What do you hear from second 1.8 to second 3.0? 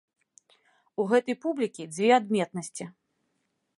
дзве адметнасці.